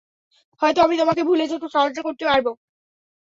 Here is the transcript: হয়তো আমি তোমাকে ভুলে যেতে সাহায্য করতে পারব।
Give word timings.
হয়তো 0.61 0.79
আমি 0.81 0.95
তোমাকে 0.97 1.21
ভুলে 1.23 1.45
যেতে 1.47 1.67
সাহায্য 1.69 1.99
করতে 2.03 2.23
পারব। 2.25 2.47